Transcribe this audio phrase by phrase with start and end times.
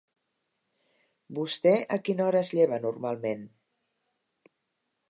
[1.39, 3.47] Vostè a quina hora es lleva normalment?